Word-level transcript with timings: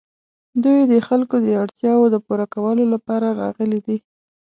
دوی 0.63 0.79
د 0.91 0.93
خلکو 1.07 1.35
د 1.45 1.47
اړتیاوو 1.63 2.11
د 2.13 2.15
پوره 2.25 2.45
کولو 2.53 2.83
لپاره 2.93 3.27
راغلي 3.41 3.79
دي. 3.87 3.97